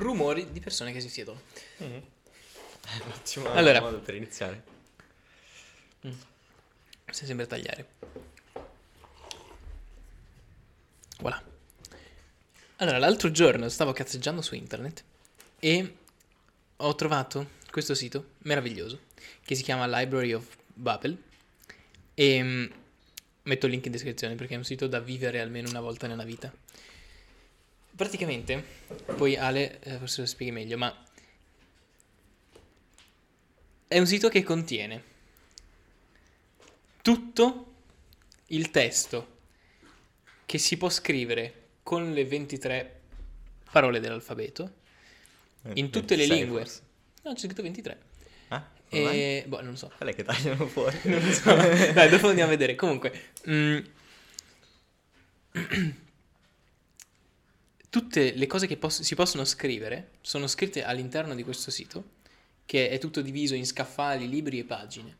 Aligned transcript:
rumori 0.00 0.50
di 0.50 0.60
persone 0.60 0.92
che 0.92 1.00
si 1.00 1.08
siedono. 1.08 1.40
Mm-hmm. 1.82 2.00
Un 3.04 3.12
ottimo 3.12 3.52
Allora. 3.52 3.80
modo 3.80 4.00
per 4.00 4.14
iniziare. 4.14 4.64
Se 7.10 7.26
sembra 7.26 7.46
tagliare. 7.46 7.88
Voilà. 11.20 11.42
Allora, 12.76 12.98
l'altro 12.98 13.30
giorno 13.30 13.68
stavo 13.68 13.92
cazzeggiando 13.92 14.40
su 14.40 14.54
internet 14.54 15.04
e 15.58 15.96
ho 16.76 16.94
trovato 16.94 17.50
questo 17.70 17.94
sito 17.94 18.30
meraviglioso 18.38 19.00
che 19.44 19.54
si 19.54 19.62
chiama 19.62 19.86
Library 19.86 20.32
of 20.32 20.46
Babel 20.72 21.16
e 22.14 22.42
mm, 22.42 22.66
metto 23.42 23.66
il 23.66 23.72
link 23.72 23.84
in 23.84 23.92
descrizione 23.92 24.34
perché 24.34 24.54
è 24.54 24.56
un 24.56 24.64
sito 24.64 24.86
da 24.86 25.00
vivere 25.00 25.40
almeno 25.40 25.68
una 25.68 25.80
volta 25.80 26.06
nella 26.06 26.24
vita. 26.24 26.52
Praticamente, 27.94 28.64
poi 29.16 29.36
Ale 29.36 29.80
eh, 29.80 29.98
forse 29.98 30.22
lo 30.22 30.26
spieghi 30.26 30.52
meglio, 30.52 30.78
ma 30.78 31.04
è 33.86 33.98
un 33.98 34.06
sito 34.06 34.28
che 34.28 34.42
contiene 34.42 35.02
tutto 37.02 37.72
il 38.46 38.70
testo 38.70 39.38
che 40.46 40.58
si 40.58 40.76
può 40.76 40.88
scrivere 40.88 41.68
con 41.82 42.12
le 42.12 42.24
23 42.24 43.00
parole 43.70 44.00
dell'alfabeto 44.00 44.78
in 45.74 45.90
tutte 45.90 46.16
le 46.16 46.26
26 46.26 46.38
lingue. 46.38 46.60
forse. 46.60 46.82
No, 47.22 47.34
c'è 47.34 47.40
scritto 47.40 47.62
23. 47.62 47.98
Ah? 48.48 48.68
E 48.88 49.44
boh, 49.46 49.60
non 49.60 49.76
so. 49.76 49.92
Qual 49.96 50.08
è 50.08 50.14
che 50.14 50.24
tagliano 50.24 50.66
fuori? 50.66 50.98
Non 51.04 51.22
so. 51.32 51.54
Dai, 51.54 52.08
dopo 52.08 52.28
andiamo 52.28 52.48
a 52.52 52.56
vedere. 52.56 52.74
Comunque, 52.74 53.32
mm, 53.48 53.78
tutte 57.90 58.32
le 58.34 58.46
cose 58.46 58.66
che 58.66 58.76
poss- 58.76 59.02
si 59.02 59.14
possono 59.14 59.44
scrivere 59.44 60.12
sono 60.20 60.46
scritte 60.46 60.84
all'interno 60.84 61.34
di 61.34 61.42
questo 61.42 61.70
sito, 61.70 62.18
che 62.64 62.88
è 62.88 62.98
tutto 62.98 63.20
diviso 63.20 63.54
in 63.54 63.66
scaffali, 63.66 64.28
libri 64.28 64.60
e 64.60 64.64
pagine. 64.64 65.16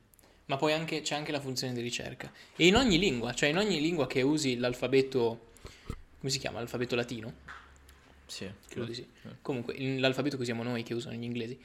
Ma 0.46 0.56
poi 0.56 0.72
anche, 0.72 1.02
c'è 1.02 1.14
anche 1.14 1.32
la 1.32 1.40
funzione 1.40 1.72
di 1.72 1.80
ricerca. 1.80 2.32
E 2.56 2.66
in 2.66 2.76
ogni 2.76 2.98
lingua, 2.98 3.34
cioè 3.34 3.48
in 3.50 3.58
ogni 3.58 3.80
lingua 3.80 4.06
che 4.06 4.22
usi 4.22 4.56
l'alfabeto, 4.56 5.52
come 6.18 6.30
si 6.30 6.38
chiama? 6.38 6.58
L'alfabeto 6.58 6.94
latino? 6.94 7.34
Sì. 8.26 8.48
Credo 8.68 8.86
di 8.86 8.94
sì. 8.94 9.06
Comunque, 9.42 9.74
in- 9.74 10.00
l'alfabeto 10.00 10.36
che 10.36 10.42
usiamo 10.42 10.62
noi, 10.62 10.84
che 10.84 10.94
usano 10.94 11.16
gli 11.16 11.24
inglesi. 11.24 11.58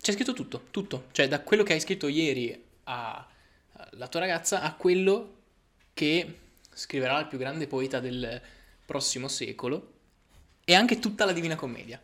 C'è 0.00 0.12
scritto 0.12 0.32
tutto, 0.32 0.66
tutto. 0.70 1.06
Cioè, 1.12 1.28
da 1.28 1.40
quello 1.40 1.62
che 1.62 1.74
hai 1.74 1.80
scritto 1.80 2.08
ieri 2.08 2.64
alla 2.84 4.08
tua 4.08 4.20
ragazza 4.20 4.62
a 4.62 4.74
quello 4.74 5.36
che 5.92 6.38
scriverà 6.78 7.18
il 7.18 7.26
più 7.26 7.38
grande 7.38 7.66
poeta 7.66 7.98
del 7.98 8.40
prossimo 8.86 9.26
secolo 9.26 9.94
e 10.64 10.74
anche 10.74 11.00
tutta 11.00 11.24
la 11.24 11.32
Divina 11.32 11.56
Commedia. 11.56 12.00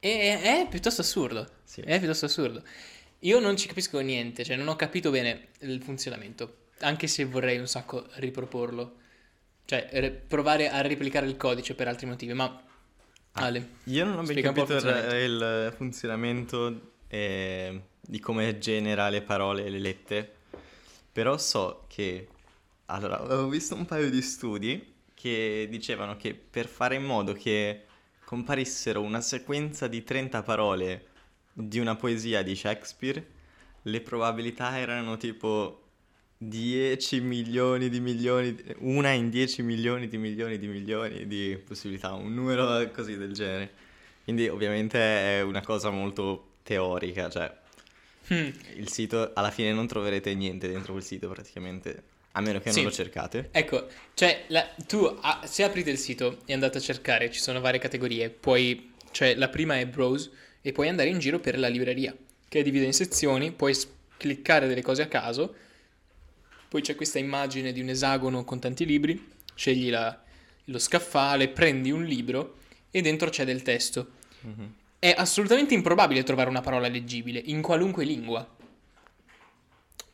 E 0.00 0.40
è, 0.40 0.66
piuttosto 0.68 1.02
assurdo. 1.02 1.48
Sì. 1.62 1.80
È 1.80 1.98
piuttosto 1.98 2.24
assurdo. 2.24 2.62
Io 3.20 3.38
non 3.38 3.56
ci 3.56 3.68
capisco 3.68 4.00
niente, 4.00 4.42
cioè 4.42 4.56
non 4.56 4.66
ho 4.66 4.74
capito 4.74 5.10
bene 5.10 5.48
il 5.60 5.80
funzionamento, 5.80 6.70
anche 6.80 7.06
se 7.06 7.24
vorrei 7.24 7.58
un 7.58 7.68
sacco 7.68 8.08
riproporlo. 8.14 8.96
Cioè, 9.64 9.88
re- 9.92 10.10
provare 10.10 10.68
a 10.68 10.80
replicare 10.80 11.26
il 11.26 11.36
codice 11.36 11.74
per 11.74 11.86
altri 11.86 12.06
motivi, 12.06 12.32
ma... 12.32 12.46
Ah, 13.32 13.44
Ale, 13.44 13.68
Io 13.84 14.04
non 14.04 14.18
ho 14.18 14.22
ben 14.22 14.42
capito 14.42 14.74
il, 14.74 14.80
funzionamento. 14.80 15.14
il 15.14 15.72
funzionamento 15.76 16.80
eh, 17.06 17.80
di 18.00 18.18
come 18.18 18.58
genera 18.58 19.08
le 19.08 19.22
parole 19.22 19.66
e 19.66 19.70
le 19.70 19.78
lettere, 19.78 20.34
però 21.12 21.38
so 21.38 21.84
che... 21.86 22.26
Allora, 22.92 23.20
avevo 23.20 23.48
visto 23.48 23.74
un 23.74 23.84
paio 23.86 24.10
di 24.10 24.20
studi 24.22 24.94
che 25.14 25.66
dicevano 25.70 26.16
che 26.16 26.34
per 26.34 26.66
fare 26.66 26.96
in 26.96 27.04
modo 27.04 27.32
che 27.34 27.84
comparissero 28.24 29.00
una 29.02 29.20
sequenza 29.20 29.86
di 29.86 30.02
30 30.02 30.42
parole 30.42 31.06
di 31.52 31.78
una 31.78 31.94
poesia 31.96 32.42
di 32.42 32.56
Shakespeare, 32.56 33.24
le 33.82 34.00
probabilità 34.00 34.78
erano 34.78 35.16
tipo 35.16 35.82
10 36.36 37.20
milioni 37.20 37.88
di 37.88 38.00
milioni, 38.00 38.54
di- 38.54 38.74
una 38.78 39.10
in 39.10 39.30
10 39.30 39.62
milioni 39.62 40.08
di 40.08 40.18
milioni 40.18 40.58
di 40.58 40.66
milioni 40.66 41.26
di 41.26 41.58
possibilità, 41.64 42.12
un 42.14 42.34
numero 42.34 42.90
così 42.92 43.16
del 43.16 43.32
genere. 43.32 43.70
Quindi 44.24 44.48
ovviamente 44.48 44.98
è 45.38 45.42
una 45.42 45.60
cosa 45.62 45.90
molto 45.90 46.54
teorica, 46.62 47.28
cioè 47.30 47.56
Hmm, 48.32 48.50
il 48.76 48.88
sito, 48.88 49.32
alla 49.34 49.50
fine 49.50 49.72
non 49.72 49.86
troverete 49.86 50.34
niente 50.34 50.68
dentro 50.68 50.92
quel 50.92 51.04
sito 51.04 51.28
praticamente, 51.28 52.04
a 52.32 52.40
meno 52.40 52.60
che 52.60 52.70
Sì. 52.70 52.76
non 52.82 52.90
lo 52.90 52.94
cercate. 52.94 53.48
Ecco, 53.52 53.88
cioè, 54.14 54.44
la- 54.48 54.68
tu 54.86 55.04
ah, 55.20 55.40
se 55.44 55.62
aprite 55.64 55.90
il 55.90 55.98
sito 55.98 56.38
e 56.46 56.52
andate 56.52 56.78
a 56.78 56.80
cercare, 56.80 57.30
ci 57.30 57.40
sono 57.40 57.60
varie 57.60 57.80
categorie, 57.80 58.30
poi, 58.30 58.92
cioè, 59.10 59.34
la 59.34 59.48
prima 59.48 59.78
è 59.78 59.86
browse 59.86 60.30
e 60.62 60.72
puoi 60.72 60.88
andare 60.88 61.08
in 61.08 61.18
giro 61.18 61.38
per 61.40 61.58
la 61.58 61.68
libreria, 61.68 62.14
che 62.48 62.60
è 62.60 62.62
divisa 62.62 62.84
in 62.84 62.92
sezioni, 62.92 63.50
puoi 63.52 63.74
cliccare 64.16 64.68
delle 64.68 64.82
cose 64.82 65.02
a 65.02 65.06
caso, 65.08 65.54
poi 66.68 66.82
c'è 66.82 66.94
questa 66.94 67.18
immagine 67.18 67.72
di 67.72 67.80
un 67.80 67.88
esagono 67.88 68.44
con 68.44 68.60
tanti 68.60 68.84
libri, 68.86 69.28
scegli 69.54 69.90
la- 69.90 70.16
lo 70.66 70.78
scaffale, 70.78 71.48
prendi 71.48 71.90
un 71.90 72.04
libro 72.04 72.58
e 72.92 73.00
dentro 73.00 73.28
c'è 73.28 73.44
del 73.44 73.62
testo. 73.62 74.10
Mhm. 74.42 74.74
È 75.00 75.12
assolutamente 75.16 75.74
improbabile 75.74 76.22
trovare 76.22 76.48
una 76.48 76.60
parola 76.60 76.86
leggibile 76.86 77.40
in 77.46 77.60
qualunque 77.62 78.04
lingua. 78.04 78.46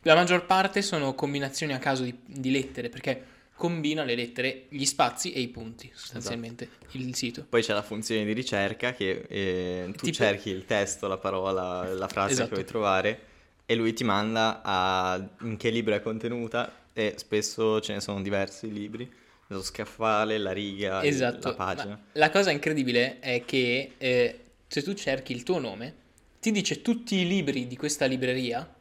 La 0.07 0.15
maggior 0.15 0.45
parte 0.45 0.81
sono 0.81 1.13
combinazioni 1.15 1.73
a 1.73 1.79
caso 1.79 2.03
di, 2.03 2.17
di 2.25 2.49
lettere, 2.49 2.87
perché 2.87 3.21
combina 3.53 4.05
le 4.05 4.15
lettere, 4.15 4.67
gli 4.69 4.85
spazi 4.85 5.33
e 5.33 5.41
i 5.41 5.49
punti, 5.49 5.91
sostanzialmente, 5.93 6.69
il 6.91 7.13
sito. 7.13 7.45
Poi 7.49 7.61
c'è 7.61 7.73
la 7.73 7.81
funzione 7.81 8.23
di 8.23 8.31
ricerca 8.31 8.93
che 8.93 9.25
eh, 9.27 9.83
tu 9.87 10.05
Tipo- 10.05 10.15
cerchi 10.15 10.49
il 10.49 10.63
testo, 10.63 11.09
la 11.09 11.17
parola, 11.17 11.93
la 11.93 12.07
frase 12.07 12.31
Esatto. 12.31 12.47
che 12.47 12.55
vuoi 12.55 12.65
trovare 12.65 13.19
e 13.65 13.75
lui 13.75 13.91
ti 13.91 14.05
manda 14.05 14.61
a 14.63 15.21
in 15.41 15.57
che 15.57 15.71
libro 15.71 15.93
è 15.93 16.01
contenuta 16.01 16.71
e 16.93 17.15
spesso 17.17 17.81
ce 17.81 17.91
ne 17.91 17.99
sono 17.99 18.21
diversi 18.21 18.71
libri, 18.71 19.11
lo 19.47 19.61
scaffale, 19.61 20.37
la 20.37 20.53
riga, 20.53 21.03
Esatto. 21.03 21.49
la 21.49 21.53
pagina. 21.53 21.89
Ma 21.95 21.99
la 22.13 22.29
cosa 22.29 22.51
incredibile 22.51 23.19
è 23.19 23.43
che 23.43 23.91
eh, 23.97 24.39
se 24.67 24.81
tu 24.81 24.93
cerchi 24.93 25.33
il 25.33 25.43
tuo 25.43 25.59
nome, 25.59 25.93
ti 26.39 26.51
dice 26.51 26.81
tutti 26.81 27.15
i 27.17 27.27
libri 27.27 27.67
di 27.67 27.75
questa 27.75 28.05
libreria 28.05 28.71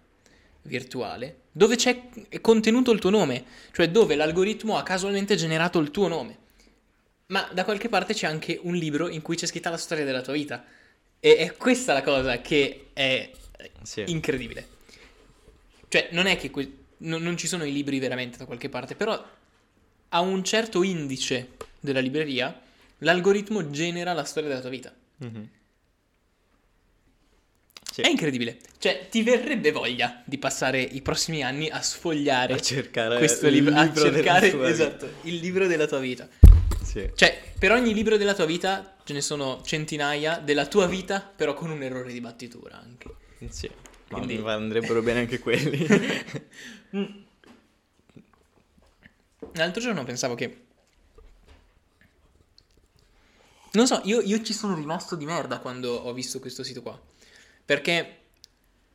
virtuale 0.66 1.40
dove 1.52 1.76
c'è 1.76 2.02
contenuto 2.42 2.90
il 2.90 3.00
tuo 3.00 3.08
nome, 3.10 3.44
cioè 3.72 3.88
dove 3.90 4.14
l'algoritmo 4.14 4.76
ha 4.76 4.82
casualmente 4.82 5.36
generato 5.36 5.78
il 5.78 5.90
tuo 5.90 6.06
nome. 6.08 6.36
Ma 7.28 7.48
da 7.52 7.64
qualche 7.64 7.88
parte 7.88 8.12
c'è 8.12 8.26
anche 8.26 8.58
un 8.62 8.74
libro 8.74 9.08
in 9.08 9.22
cui 9.22 9.36
c'è 9.36 9.46
scritta 9.46 9.70
la 9.70 9.78
storia 9.78 10.04
della 10.04 10.20
tua 10.20 10.34
vita. 10.34 10.62
E 11.18 11.36
è 11.36 11.56
questa 11.56 11.92
la 11.94 12.02
cosa 12.02 12.40
che 12.42 12.88
è 12.92 13.30
Sì. 13.82 14.04
incredibile. 14.06 14.68
Cioè, 15.88 16.08
non 16.12 16.26
è 16.26 16.36
che 16.36 16.50
que- 16.50 16.72
non- 16.98 17.22
non 17.22 17.36
ci 17.36 17.46
sono 17.46 17.64
i 17.64 17.72
libri 17.72 17.98
veramente 17.98 18.36
da 18.38 18.44
qualche 18.44 18.68
parte, 18.68 18.94
però 18.94 19.24
a 20.10 20.20
un 20.20 20.44
certo 20.44 20.82
indice 20.82 21.52
della 21.80 22.00
libreria, 22.00 22.60
l'algoritmo 22.98 23.70
genera 23.70 24.12
la 24.12 24.24
storia 24.24 24.48
della 24.48 24.60
tua 24.60 24.70
vita. 24.70 24.92
Mhm. 25.18 25.48
Sì. 27.96 28.02
È 28.02 28.08
incredibile. 28.08 28.58
Cioè, 28.76 29.08
ti 29.08 29.22
verrebbe 29.22 29.72
voglia 29.72 30.20
di 30.26 30.36
passare 30.36 30.82
i 30.82 31.00
prossimi 31.00 31.42
anni 31.42 31.70
a 31.70 31.80
sfogliare 31.80 32.52
A 32.52 32.60
cercare 32.60 33.16
questo 33.16 33.48
libro, 33.48 33.74
a 33.74 33.84
libro 33.84 34.10
della 34.10 34.16
cercare 34.16 34.68
esatto, 34.68 35.08
il 35.22 35.36
libro 35.36 35.66
della 35.66 35.86
tua 35.86 35.98
vita. 35.98 36.28
Sì. 36.84 37.10
Cioè, 37.14 37.54
per 37.58 37.72
ogni 37.72 37.94
libro 37.94 38.18
della 38.18 38.34
tua 38.34 38.44
vita 38.44 38.96
ce 39.02 39.14
ne 39.14 39.22
sono 39.22 39.62
centinaia 39.64 40.36
della 40.36 40.66
tua 40.66 40.86
vita, 40.86 41.22
però 41.22 41.54
con 41.54 41.70
un 41.70 41.82
errore 41.82 42.12
di 42.12 42.20
battitura 42.20 42.78
anche. 42.78 43.14
Sì. 43.48 43.70
Ma 44.10 44.18
Quindi- 44.18 44.46
andrebbero 44.46 45.00
bene 45.00 45.20
anche 45.20 45.38
quelli. 45.38 45.86
L'altro 49.54 49.80
giorno 49.80 50.04
pensavo 50.04 50.34
che. 50.34 50.64
Non 53.72 53.86
so, 53.86 54.02
io, 54.04 54.20
io 54.20 54.42
ci 54.42 54.52
sono 54.52 54.74
rimasto 54.74 55.16
di 55.16 55.24
merda 55.24 55.60
quando 55.60 55.94
ho 55.94 56.12
visto 56.12 56.40
questo 56.40 56.62
sito 56.62 56.82
qua. 56.82 57.14
Perché 57.66 58.16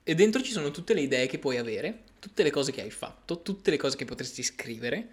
e 0.04 0.16
dentro 0.16 0.42
ci 0.42 0.52
sono 0.52 0.72
tutte 0.72 0.94
le 0.94 1.02
idee 1.02 1.28
che 1.28 1.38
puoi 1.38 1.58
avere, 1.58 2.06
tutte 2.20 2.42
le 2.42 2.50
cose 2.50 2.72
che 2.72 2.82
hai 2.82 2.90
fatto, 2.90 3.42
tutte 3.42 3.70
le 3.70 3.78
cose 3.78 3.98
che 3.98 4.06
potresti 4.06 4.42
scrivere, 4.42 5.10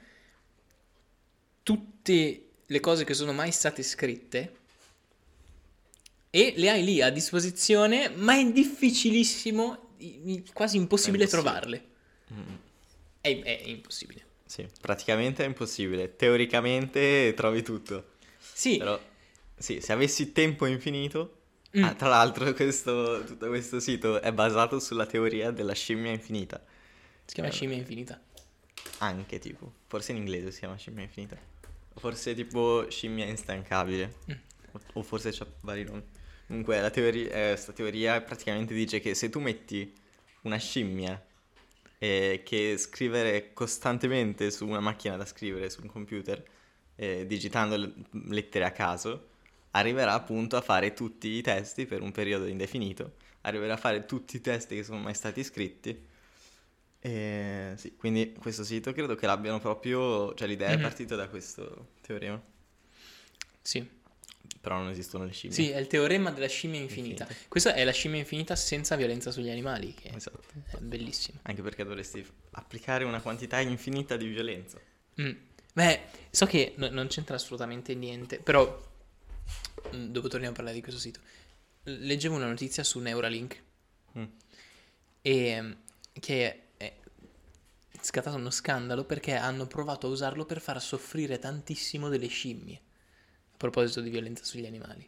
tutte 1.62 2.48
le 2.64 2.80
cose 2.80 3.04
che 3.04 3.14
sono 3.14 3.32
mai 3.32 3.52
state 3.52 3.82
scritte. 3.82 4.56
E 6.30 6.54
le 6.56 6.70
hai 6.70 6.84
lì 6.84 7.02
a 7.02 7.10
disposizione, 7.10 8.08
ma 8.08 8.38
è 8.38 8.50
difficilissimo, 8.50 9.94
quasi 10.52 10.76
impossibile 10.76 11.26
trovarle. 11.26 11.84
Mm. 12.32 12.54
È, 13.20 13.42
è 13.42 13.62
impossibile. 13.66 14.24
Sì, 14.46 14.66
praticamente 14.80 15.44
è 15.44 15.46
impossibile. 15.46 16.16
Teoricamente 16.16 17.34
trovi 17.36 17.62
tutto. 17.62 18.12
Sì, 18.38 18.78
Però, 18.78 18.98
sì, 19.56 19.80
se 19.80 19.92
avessi 19.92 20.32
tempo 20.32 20.64
infinito... 20.64 21.37
Mm. 21.76 21.84
Ah, 21.84 21.94
tra 21.94 22.08
l'altro 22.08 22.52
questo, 22.54 23.24
tutto 23.24 23.48
questo 23.48 23.78
sito 23.80 24.20
è 24.20 24.32
basato 24.32 24.78
sulla 24.80 25.06
teoria 25.06 25.50
della 25.50 25.74
scimmia 25.74 26.10
infinita. 26.12 26.62
si 27.24 27.34
chiama 27.34 27.48
Eh, 27.48 27.52
scimmia 27.52 27.76
infinita. 27.76 28.20
Anche 28.98 29.38
tipo, 29.38 29.72
forse 29.86 30.12
in 30.12 30.18
inglese 30.18 30.50
si 30.50 30.60
chiama 30.60 30.76
scimmia 30.76 31.04
infinita. 31.04 31.36
Forse 31.96 32.34
tipo 32.34 32.88
scimmia 32.88 33.26
instancabile. 33.26 34.14
Mm. 34.30 34.34
O, 34.72 34.80
o 34.94 35.02
forse 35.02 35.30
c'ha 35.32 35.46
vari 35.60 35.84
nomi. 35.84 36.02
Comunque, 36.46 36.80
la 36.80 36.90
teoria, 36.90 37.52
eh, 37.52 37.56
sta 37.56 37.72
teoria 37.72 38.20
praticamente 38.22 38.72
dice 38.74 39.00
che 39.00 39.14
se 39.14 39.28
tu 39.28 39.40
metti 39.40 39.92
una 40.42 40.56
scimmia 40.56 41.22
eh, 41.98 42.42
che 42.44 42.76
scrivere 42.78 43.52
costantemente 43.52 44.50
su 44.50 44.66
una 44.66 44.80
macchina 44.80 45.16
da 45.16 45.26
scrivere, 45.26 45.68
su 45.70 45.82
un 45.82 45.88
computer, 45.88 46.42
eh, 46.96 47.26
digitando 47.26 47.76
le- 47.76 47.92
lettere 48.28 48.64
a 48.64 48.70
caso, 48.72 49.28
arriverà 49.72 50.12
appunto 50.14 50.56
a 50.56 50.60
fare 50.60 50.92
tutti 50.92 51.28
i 51.28 51.42
testi 51.42 51.86
per 51.86 52.02
un 52.02 52.10
periodo 52.12 52.46
indefinito, 52.46 53.14
arriverà 53.42 53.74
a 53.74 53.76
fare 53.76 54.04
tutti 54.06 54.36
i 54.36 54.40
testi 54.40 54.74
che 54.76 54.84
sono 54.84 54.98
mai 54.98 55.14
stati 55.14 55.42
scritti. 55.44 56.06
E 57.00 57.74
sì, 57.76 57.94
quindi 57.96 58.34
questo 58.38 58.64
sito 58.64 58.92
credo 58.92 59.14
che 59.14 59.26
l'abbiano 59.26 59.60
proprio, 59.60 60.34
cioè 60.34 60.48
l'idea 60.48 60.70
è 60.70 60.76
Mhm. 60.76 60.82
partita 60.82 61.14
da 61.14 61.28
questo 61.28 61.90
teorema, 62.00 62.42
Sì. 63.62 63.86
però 64.60 64.78
non 64.78 64.90
esistono 64.90 65.24
le 65.24 65.32
scimmie. 65.32 65.54
Sì, 65.54 65.68
è 65.70 65.76
il 65.78 65.86
teorema 65.86 66.30
della 66.32 66.48
scimmia 66.48 66.80
infinita. 66.80 67.22
Infinita. 67.22 67.46
Questa 67.48 67.74
è 67.74 67.84
la 67.84 67.92
scimmia 67.92 68.18
infinita 68.18 68.56
senza 68.56 68.96
violenza 68.96 69.30
sugli 69.30 69.48
animali, 69.50 69.94
che 69.94 70.10
Esatto. 70.12 70.42
è 70.72 70.76
bellissimo. 70.78 71.38
Anche 71.42 71.62
perché 71.62 71.84
dovresti 71.84 72.26
applicare 72.52 73.04
una 73.04 73.20
quantità 73.20 73.60
infinita 73.60 74.16
di 74.16 74.26
violenza. 74.26 74.80
Mm. 75.20 75.30
Beh, 75.74 76.00
so 76.30 76.46
che 76.46 76.72
no- 76.76 76.88
non 76.90 77.06
c'entra 77.06 77.36
assolutamente 77.36 77.94
niente, 77.94 78.40
però 78.40 78.86
dopo 79.90 80.28
torniamo 80.28 80.52
a 80.52 80.56
parlare 80.56 80.76
di 80.76 80.82
questo 80.82 81.00
sito. 81.00 81.20
Leggevo 81.84 82.34
una 82.34 82.46
notizia 82.46 82.82
su 82.84 82.98
Neuralink 82.98 83.62
Mm. 84.18 84.24
e 85.22 85.60
mm, 85.62 85.72
che 86.18 86.62
è 86.76 86.96
scattato 88.00 88.36
uno 88.36 88.50
scandalo 88.50 89.04
perché 89.04 89.34
hanno 89.34 89.66
provato 89.66 90.06
a 90.06 90.10
usarlo 90.10 90.44
per 90.46 90.60
far 90.60 90.80
soffrire 90.80 91.38
tantissimo 91.38 92.08
delle 92.08 92.26
scimmie. 92.28 92.76
A 93.52 93.56
proposito 93.58 94.00
di 94.00 94.08
violenza 94.10 94.44
sugli 94.44 94.66
animali. 94.66 95.06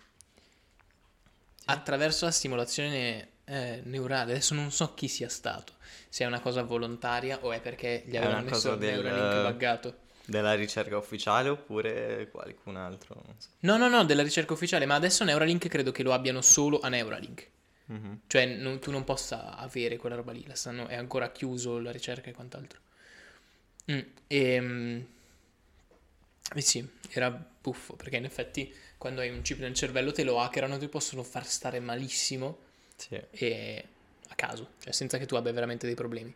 Attraverso 1.67 2.25
la 2.25 2.31
stimolazione 2.33 3.29
eh, 3.45 3.81
neurale, 3.85 4.33
adesso 4.33 4.55
non 4.55 4.71
so 4.73 4.93
chi 4.95 5.07
sia 5.09 5.29
stato, 5.29 5.75
se 6.09 6.25
è 6.25 6.27
una 6.27 6.41
cosa 6.41 6.63
volontaria 6.63 7.39
o 7.45 7.53
è 7.53 7.61
perché 7.61 8.03
gli 8.07 8.17
avevano 8.17 8.43
messo 8.43 8.75
del- 8.75 9.01
Neuralink 9.03 9.51
buggato. 9.53 9.99
Della 10.27 10.55
ricerca 10.55 10.97
ufficiale 10.97 11.49
oppure 11.49 12.29
qualcun 12.31 12.77
altro? 12.77 13.23
So. 13.39 13.49
No, 13.61 13.77
no, 13.77 13.89
no, 13.89 14.05
della 14.05 14.23
ricerca 14.23 14.53
ufficiale, 14.53 14.87
ma 14.87 14.95
adesso 14.95 15.25
Neuralink 15.25 15.67
credo 15.69 15.91
che 15.91 16.03
lo 16.03 16.13
abbiano 16.13 16.41
solo 16.41 16.79
a 16.81 16.89
Neuralink. 16.89 17.49
Mhm. 17.87 18.21
Cioè 18.29 18.47
non- 18.47 18.79
tu 18.79 18.93
non 18.93 19.03
possa 19.03 19.57
avere 19.57 19.97
quella 19.97 20.15
roba 20.15 20.31
lì, 20.33 20.47
la 20.47 20.55
stanno- 20.55 20.87
è 20.87 20.95
ancora 20.95 21.33
chiuso 21.33 21.81
la 21.81 21.91
ricerca 21.91 22.31
e 22.31 22.33
quant'altro. 22.33 22.79
Mm, 23.91 23.99
e, 24.29 25.07
e 26.55 26.61
sì, 26.61 26.87
era 27.11 27.31
buffo, 27.31 27.95
perché 27.95 28.17
in 28.17 28.25
effetti 28.25 28.73
quando 28.99 29.21
hai 29.21 29.31
un 29.31 29.43
chip 29.43 29.59
nel 29.59 29.75
cervello 29.75 30.13
te 30.13 30.23
lo 30.25 30.41
hackerano, 30.41 30.79
ti 30.79 30.89
possono 30.89 31.23
far 31.23 31.47
stare 31.47 31.81
malissimo 31.81 32.59
Sì. 32.97 33.21
e 33.31 33.85
a 34.29 34.35
caso, 34.35 34.71
cioè 34.81 34.93
senza 34.93 35.19
che 35.19 35.27
tu 35.27 35.35
abbia 35.37 35.53
veramente 35.53 35.87
dei 35.87 35.95
problemi. 35.97 36.33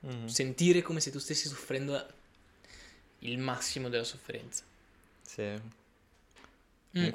Mhm. 0.00 0.26
Sentire 0.26 0.82
come 0.82 0.98
se 1.00 1.10
tu 1.12 1.18
stessi 1.18 1.46
soffrendo 1.48 2.04
il 3.22 3.38
massimo 3.38 3.88
della 3.88 4.04
sofferenza. 4.04 4.64
Sì. 5.22 5.60
Mm. 6.98 7.08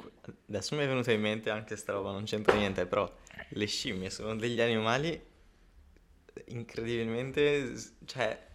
Adesso 0.48 0.74
mi 0.74 0.82
è 0.82 0.86
venuta 0.86 1.12
in 1.12 1.20
mente 1.20 1.50
anche 1.50 1.76
sta 1.76 1.92
roba, 1.92 2.10
non 2.10 2.24
c'entra 2.24 2.54
niente, 2.54 2.86
però 2.86 3.10
le 3.50 3.66
scimmie 3.66 4.10
sono 4.10 4.34
degli 4.36 4.60
animali 4.60 5.20
incredibilmente, 6.46 7.74
cioè, 8.04 8.46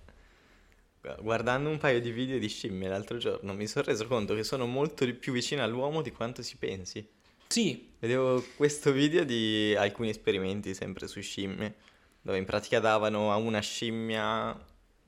gu- 1.01 1.21
guardando 1.21 1.69
un 1.69 1.77
paio 1.77 2.01
di 2.01 2.11
video 2.11 2.39
di 2.39 2.47
scimmie 2.47 2.87
l'altro 2.87 3.17
giorno 3.17 3.53
mi 3.53 3.67
sono 3.67 3.85
reso 3.85 4.07
conto 4.07 4.35
che 4.35 4.43
sono 4.43 4.65
molto 4.65 5.11
più 5.15 5.33
vicine 5.33 5.61
all'uomo 5.61 6.01
di 6.01 6.11
quanto 6.11 6.41
si 6.41 6.57
pensi. 6.57 7.05
Sì, 7.47 7.91
Vedevo 7.99 8.43
questo 8.57 8.91
video 8.91 9.23
di 9.23 9.73
alcuni 9.77 10.09
esperimenti 10.09 10.73
sempre 10.73 11.07
su 11.07 11.21
scimmie, 11.21 11.75
dove 12.21 12.37
in 12.37 12.43
pratica 12.43 12.79
davano 12.79 13.31
a 13.31 13.37
una 13.37 13.61
scimmia 13.61 14.59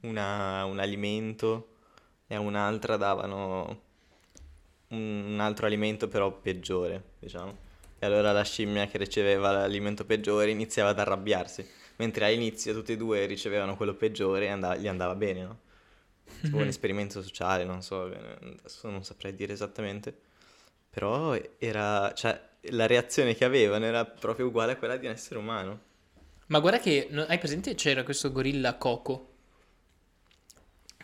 una- 0.01 0.63
un 0.63 0.79
alimento 0.79 1.74
e 2.35 2.37
a 2.37 2.41
un'altra 2.41 2.97
davano 2.97 3.81
un, 4.89 5.37
altro 5.39 5.65
alimento 5.65 6.07
però 6.07 6.31
peggiore, 6.31 7.01
diciamo. 7.19 7.63
E 7.97 8.05
allora 8.05 8.31
la 8.31 8.43
scimmia 8.43 8.87
che 8.87 8.97
riceveva 8.97 9.51
l'alimento 9.51 10.05
peggiore 10.05 10.51
iniziava 10.51 10.89
ad 10.89 10.99
arrabbiarsi, 10.99 11.67
mentre 11.97 12.25
all'inizio 12.25 12.73
tutti 12.73 12.93
e 12.93 12.97
due 12.97 13.25
ricevevano 13.25 13.75
quello 13.75 13.93
peggiore 13.95 14.45
e 14.45 14.49
andava- 14.49 14.75
gli 14.75 14.87
andava 14.87 15.15
bene, 15.15 15.43
no? 15.43 15.59
Tipo 16.41 16.57
un 16.57 16.63
Mhm. 16.63 16.69
esperimento 16.69 17.21
sociale, 17.21 17.63
non 17.63 17.81
so, 17.81 18.03
adesso 18.03 18.89
non 18.89 19.03
saprei 19.03 19.33
dire 19.33 19.53
esattamente. 19.53 20.15
Però 20.89 21.35
era, 21.57 22.13
cioè, 22.13 22.39
la 22.71 22.87
reazione 22.87 23.35
che 23.35 23.45
avevano 23.45 23.85
era 23.85 24.05
proprio 24.05 24.47
uguale 24.47 24.73
a 24.73 24.77
quella 24.77 24.97
di 24.97 25.07
un 25.07 25.13
essere 25.13 25.39
umano. 25.39 25.79
Ma 26.47 26.59
guarda 26.59 26.79
che, 26.79 27.07
hai 27.27 27.37
presente 27.39 27.73
c'era 27.75 28.03
questo 28.03 28.31
gorilla 28.31 28.75
Coco, 28.77 29.34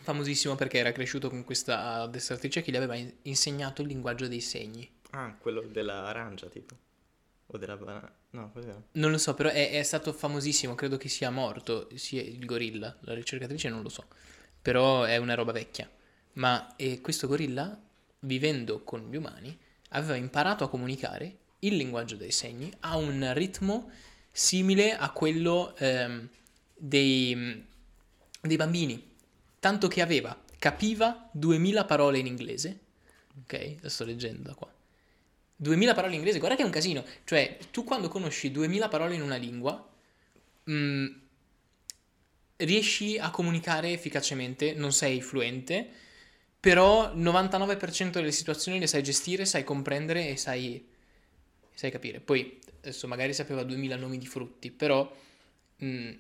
famosissimo 0.01 0.56
perché 0.56 0.80
era 0.80 0.92
cresciuto 0.92 1.30
con 1.30 1.44
questa 1.44 2.01
addestratrice 2.01 2.62
che 2.62 2.71
gli 2.71 2.75
aveva 2.75 2.95
in- 2.95 3.12
insegnato 3.24 3.81
il 3.81 3.88
linguaggio 3.88 4.27
dei 4.27 4.42
segni. 4.42 4.89
Ah, 5.12 5.36
quello 5.39 5.62
dell'arancia, 5.62 6.48
tipo. 6.48 6.75
O 7.48 7.57
della 7.57 7.75
banana. 7.77 8.13
No, 8.31 8.51
cos'era? 8.51 8.81
Non 8.94 9.12
lo 9.12 9.18
so, 9.18 9.33
però 9.33 9.50
è, 9.50 9.71
è 9.71 9.83
stato 9.83 10.13
famosissimo, 10.13 10.75
credo 10.75 10.98
che 10.98 11.09
sia 11.09 11.30
morto, 11.30 11.89
sia 11.95 12.21
il 12.21 12.45
gorilla, 12.45 12.95
la 13.01 13.13
ricercatrice 13.13 13.69
non 13.69 13.81
lo 13.81 13.89
so, 13.89 14.06
però 14.62 15.03
è 15.03 15.18
una 15.18 15.33
roba 15.33 15.51
vecchia. 15.51 15.89
Ma 16.33 16.75
eh, 16.77 17.01
questo 17.01 17.27
gorilla, 17.27 17.77
vivendo 18.19 18.83
con 18.83 19.09
gli 19.09 19.18
umani, 19.18 19.57
aveva 19.89 20.15
imparato 20.15 20.63
a 20.63 20.69
comunicare 20.69 21.38
il 21.59 21.75
linguaggio 21.75 22.15
dei 22.15 22.31
segni 22.31 22.71
a 22.81 22.95
un 22.95 23.31
ritmo 23.33 23.92
simile 24.31 24.95
a 24.95 25.12
quello 25.12 25.75
ehm, 25.75 26.30
dei, 26.74 27.65
dei 28.42 28.56
bambini, 28.56 29.10
tanto 29.61 29.87
che 29.87 30.01
aveva, 30.01 30.35
capiva 30.57 31.29
2000 31.31 31.85
parole 31.85 32.17
in 32.17 32.25
inglese, 32.25 32.79
ok? 33.43 33.75
La 33.81 33.89
sto 33.89 34.05
leggendo 34.05 34.55
qua. 34.55 34.73
2000 35.55 35.93
parole 35.93 36.13
in 36.13 36.17
inglese, 36.17 36.39
guarda 36.39 36.55
che 36.55 36.63
è 36.63 36.65
un 36.65 36.71
casino. 36.71 37.05
Cioè, 37.23 37.59
tu 37.69 37.83
quando 37.83 38.07
conosci 38.07 38.49
2000 38.49 38.87
parole 38.87 39.13
in 39.13 39.21
una 39.21 39.35
lingua, 39.35 39.87
mm, 40.67 41.07
riesci 42.57 43.19
a 43.19 43.29
comunicare 43.29 43.91
efficacemente, 43.91 44.74
non 44.74 44.91
sei 44.91 45.21
fluente, 45.21 45.88
però 46.59 47.13
il 47.13 47.19
99% 47.19 48.09
delle 48.13 48.31
situazioni 48.31 48.79
le 48.79 48.88
sai 48.88 49.03
gestire, 49.03 49.45
sai 49.45 49.63
comprendere 49.63 50.27
e 50.27 50.38
sai, 50.38 50.83
sai 51.71 51.91
capire. 51.91 52.19
Poi, 52.19 52.59
adesso 52.79 53.07
magari 53.07 53.36
sapeva 53.36 53.62
2000 53.62 53.95
nomi 53.95 54.17
di 54.17 54.25
frutti, 54.25 54.71
però 54.71 55.15
mm, 55.83 56.12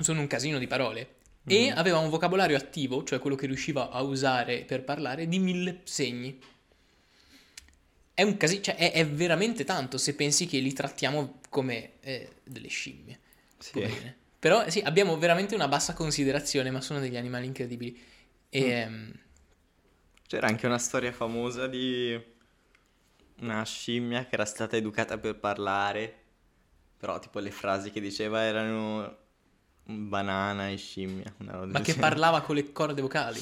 sono 0.00 0.20
un 0.20 0.26
casino 0.26 0.58
di 0.58 0.66
parole. 0.66 1.15
E 1.46 1.70
Mhm. 1.70 1.78
aveva 1.78 1.98
un 1.98 2.10
vocabolario 2.10 2.56
attivo, 2.56 3.04
cioè 3.04 3.18
quello 3.20 3.36
che 3.36 3.46
riusciva 3.46 3.90
a 3.90 4.00
usare 4.02 4.64
per 4.64 4.82
parlare, 4.84 5.28
di 5.28 5.38
mille 5.38 5.80
segni. 5.84 6.38
È 8.14 8.22
un 8.22 8.36
casino, 8.38 8.62
cioè 8.62 8.76
è, 8.76 8.92
è 8.92 9.06
veramente 9.06 9.64
tanto 9.64 9.98
se 9.98 10.14
pensi 10.14 10.46
che 10.46 10.58
li 10.58 10.72
trattiamo 10.72 11.40
come 11.50 12.00
eh, 12.00 12.36
delle 12.44 12.68
scimmie. 12.68 13.18
Sì. 13.58 13.86
Però 14.38 14.68
sì, 14.70 14.80
abbiamo 14.80 15.18
veramente 15.18 15.54
una 15.54 15.68
bassa 15.68 15.92
considerazione, 15.94 16.70
ma 16.70 16.80
sono 16.80 16.98
degli 17.00 17.16
animali 17.16 17.46
incredibili. 17.46 17.98
E, 18.48 18.60
Mm. 18.64 18.70
ehm, 18.70 19.12
C'era 20.28 20.48
anche 20.48 20.66
una 20.66 20.78
storia 20.78 21.12
famosa 21.12 21.66
di 21.68 22.20
una 23.40 23.64
scimmia 23.64 24.24
che 24.26 24.34
era 24.34 24.44
stata 24.44 24.76
educata 24.76 25.18
per 25.18 25.38
parlare, 25.38 26.22
però 26.96 27.18
tipo 27.18 27.38
le 27.38 27.50
frasi 27.50 27.90
che 27.90 28.00
diceva 28.00 28.42
erano 28.42 29.24
banana 29.86 30.68
e 30.70 30.76
scimmia. 30.76 31.32
ma 31.38 31.80
che 31.80 31.94
parlava 31.94 32.40
con 32.42 32.54
le 32.56 32.72
corde 32.72 33.00
vocali. 33.00 33.40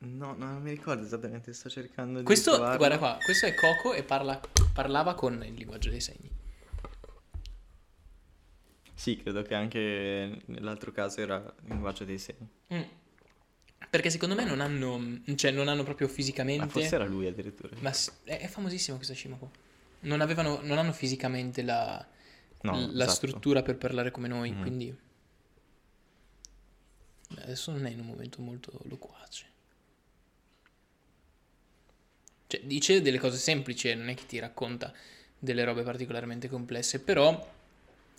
No, 0.00 0.34
no, 0.36 0.52
non 0.52 0.62
mi 0.62 0.70
ricordo 0.70 1.02
esattamente, 1.04 1.52
sto 1.52 1.68
cercando 1.68 2.18
di 2.20 2.24
Questo, 2.24 2.52
trovarlo. 2.54 2.76
guarda 2.76 2.98
qua, 2.98 3.18
questo 3.24 3.46
è 3.46 3.54
Coco 3.54 3.94
e 3.94 4.04
parla- 4.04 4.40
parlava 4.72 5.14
con 5.14 5.42
il 5.44 5.54
linguaggio 5.54 5.90
dei 5.90 6.00
segni. 6.00 6.30
Sì, 8.94 9.16
credo 9.16 9.42
che 9.42 9.54
anche 9.54 10.40
nell'altro 10.46 10.90
caso 10.92 11.20
era 11.20 11.36
il 11.36 11.68
linguaggio 11.68 12.04
dei 12.04 12.18
segni. 12.18 12.48
Mm. 12.74 12.82
Perché 13.90 14.10
secondo 14.10 14.34
me 14.34 14.44
non 14.44 14.60
hanno, 14.60 15.20
cioè 15.36 15.50
non 15.52 15.68
hanno 15.68 15.82
proprio 15.84 16.08
Ma 16.08 16.12
fisicamente... 16.12 16.68
forse 16.68 16.94
era 16.94 17.04
lui 17.04 17.26
addirittura. 17.26 17.74
Ma 17.80 17.90
è, 18.24 18.38
è 18.40 18.46
famosissima 18.48 18.96
questa 18.96 19.14
scimmia 19.14 19.38
qua. 19.38 19.48
Non, 20.00 20.20
avevano, 20.20 20.60
non 20.62 20.78
hanno 20.78 20.92
fisicamente 20.92 21.62
la, 21.62 22.04
No, 22.62 22.72
la 22.92 23.04
esatto. 23.04 23.10
struttura 23.10 23.62
per 23.62 23.76
parlare 23.76 24.10
come 24.10 24.28
noi, 24.28 24.50
Mhm. 24.50 24.60
quindi... 24.60 24.96
Adesso 27.36 27.72
non 27.72 27.86
è 27.86 27.90
in 27.90 28.00
un 28.00 28.06
momento 28.06 28.40
molto 28.40 28.80
loquace. 28.84 29.46
Cioè, 32.46 32.62
dice 32.64 33.02
delle 33.02 33.18
cose 33.18 33.36
semplici, 33.36 33.94
non 33.94 34.08
è 34.08 34.14
che 34.14 34.26
ti 34.26 34.38
racconta 34.38 34.92
delle 35.38 35.64
robe 35.64 35.82
particolarmente 35.82 36.48
complesse, 36.48 37.00
però 37.00 37.56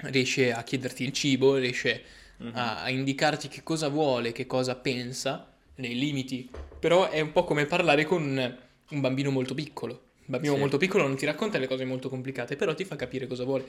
riesce 0.03 0.53
a 0.53 0.63
chiederti 0.63 1.03
il 1.03 1.13
cibo, 1.13 1.55
riesce 1.55 2.03
Mhm. 2.37 2.55
a, 2.55 2.83
a 2.83 2.89
indicarti 2.89 3.49
che 3.49 3.63
cosa 3.63 3.89
vuole, 3.89 4.31
che 4.31 4.45
cosa 4.45 4.75
pensa, 4.75 5.51
nei 5.75 5.97
limiti, 5.97 6.49
però 6.79 7.09
è 7.09 7.19
un 7.19 7.31
po' 7.33 7.43
come 7.43 7.65
parlare 7.65 8.05
con 8.05 8.57
un 8.89 9.01
bambino 9.01 9.29
molto 9.31 9.53
piccolo. 9.53 9.93
Un 10.19 10.25
bambino 10.27 10.53
Sì. 10.53 10.59
molto 10.59 10.77
piccolo 10.77 11.05
non 11.05 11.17
ti 11.17 11.25
racconta 11.25 11.57
le 11.57 11.67
cose 11.67 11.83
molto 11.83 12.07
complicate, 12.07 12.55
però 12.55 12.73
ti 12.75 12.85
fa 12.85 12.95
capire 12.95 13.27
cosa 13.27 13.43
vuole. 13.43 13.67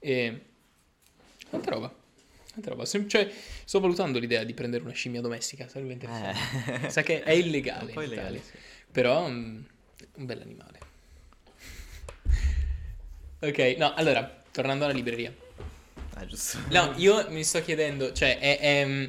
E... 0.00 0.40
Tanta 1.50 1.70
roba. 1.70 1.94
Tanta 2.58 2.70
roba. 2.70 2.84
Sem- 2.84 3.08
cioè, 3.08 3.30
sto 3.64 3.78
valutando 3.78 4.18
l'idea 4.18 4.42
di 4.42 4.52
prendere 4.52 4.82
una 4.82 4.92
scimmia 4.92 5.20
domestica, 5.20 5.68
sarebbe 5.68 5.92
interessante. 5.92 6.86
Eh. 6.86 6.90
Sa 6.90 7.02
che 7.02 7.22
è 7.22 7.30
illegale 7.30 7.92
in 7.92 8.02
illegale, 8.02 8.42
sì. 8.42 8.52
però 8.90 9.28
mm, 9.28 9.60
un 10.14 10.26
bel 10.26 10.40
animale. 10.40 10.78
Ok, 13.40 13.58
no, 13.78 13.94
allora, 13.94 14.42
tornando 14.50 14.84
alla 14.84 14.92
libreria. 14.92 15.32
Ah, 16.14 16.26
giusto. 16.26 16.58
No, 16.70 16.94
io 16.98 17.30
mi 17.30 17.44
sto 17.44 17.62
chiedendo, 17.62 18.12
cioè, 18.12 18.38
è- 18.40 18.58
è, 18.58 18.84
mm, 18.84 19.04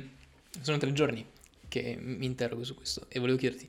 sono 0.61 0.77
tre 0.77 0.93
giorni 0.93 1.25
che 1.67 1.97
mi 1.99 2.25
interrogo 2.25 2.63
su 2.63 2.75
questo 2.75 3.07
e 3.09 3.19
volevo 3.19 3.37
chiederti, 3.37 3.67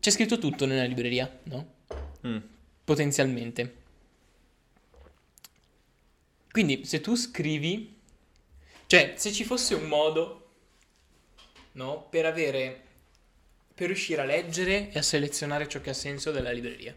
c'è 0.00 0.10
scritto 0.10 0.38
tutto 0.38 0.66
nella 0.66 0.84
libreria, 0.84 1.30
no? 1.44 1.74
Mm. 2.26 2.38
Potenzialmente. 2.82 3.84
Quindi, 6.50 6.84
se 6.84 7.00
tu 7.00 7.14
scrivi, 7.14 7.95
cioè, 8.86 9.14
se 9.16 9.32
ci 9.32 9.44
fosse 9.44 9.74
un 9.74 9.86
modo, 9.88 10.50
no, 11.72 12.06
per 12.08 12.26
avere, 12.26 12.82
per 13.74 13.86
riuscire 13.88 14.20
a 14.20 14.24
leggere 14.24 14.90
e 14.90 14.98
a 14.98 15.02
selezionare 15.02 15.68
ciò 15.68 15.80
che 15.80 15.90
ha 15.90 15.94
senso 15.94 16.30
della 16.30 16.50
libreria, 16.52 16.94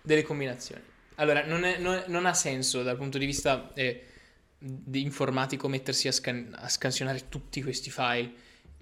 delle 0.00 0.22
combinazioni. 0.22 0.82
Allora, 1.16 1.44
non, 1.44 1.64
è- 1.64 1.78
non 1.78 2.04
non 2.08 2.26
ha 2.26 2.34
senso 2.34 2.82
dal 2.82 2.96
punto 2.96 3.18
di 3.18 3.26
vista 3.26 3.72
eh, 3.74 4.04
di 4.58 5.02
informatico 5.02 5.68
mettersi 5.68 6.08
a, 6.08 6.12
scan- 6.12 6.54
a 6.58 6.68
scansionare 6.68 7.28
tutti 7.28 7.62
questi 7.62 7.90
file 7.90 8.32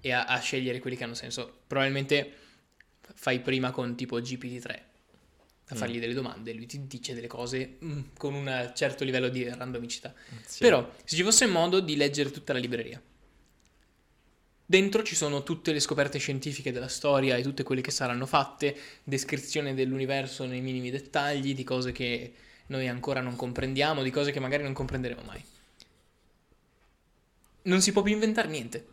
e 0.01 0.11
a, 0.11 0.25
a 0.25 0.39
scegliere 0.39 0.79
quelli 0.79 0.95
che 0.95 1.03
hanno 1.03 1.13
senso. 1.13 1.59
Probabilmente 1.67 2.33
fai 3.15 3.39
prima 3.41 3.71
con 3.71 3.95
tipo 3.95 4.19
GPT-3 4.19 4.92
a 5.69 5.75
Mm. 5.75 5.77
fargli 5.77 5.99
delle 5.99 6.13
domande, 6.13 6.53
lui 6.53 6.65
ti 6.65 6.85
dice 6.87 7.13
delle 7.13 7.27
cose 7.27 7.77
mm, 7.83 7.99
con 8.17 8.33
un 8.33 8.71
certo 8.75 9.03
livello 9.03 9.29
di 9.29 9.47
randomicità. 9.47 10.13
Sì. 10.45 10.59
Però, 10.59 10.87
se 11.03 11.15
ci 11.15 11.23
fosse 11.23 11.45
modo 11.45 11.79
di 11.79 11.95
leggere 11.95 12.31
tutta 12.31 12.53
la 12.53 12.59
libreria, 12.59 13.01
dentro 14.65 15.03
ci 15.03 15.15
sono 15.15 15.43
tutte 15.43 15.71
le 15.71 15.79
scoperte 15.79 16.17
scientifiche 16.19 16.71
della 16.71 16.87
storia 16.87 17.35
e 17.37 17.41
tutte 17.43 17.63
quelle 17.63 17.81
che 17.81 17.91
saranno 17.91 18.25
fatte, 18.25 18.75
descrizione 19.03 19.73
dell'universo 19.73 20.45
nei 20.45 20.61
minimi 20.61 20.89
dettagli, 20.91 21.53
di 21.55 21.63
cose 21.63 21.91
che 21.91 22.33
noi 22.67 22.87
ancora 22.87 23.21
non 23.21 23.35
comprendiamo, 23.35 24.03
di 24.03 24.09
cose 24.11 24.31
che 24.31 24.39
magari 24.39 24.63
non 24.63 24.73
comprenderemo 24.73 25.21
mai. 25.23 25.43
Non 27.63 27.81
si 27.81 27.91
può 27.91 28.01
più 28.01 28.13
inventare 28.13 28.47
niente. 28.49 28.87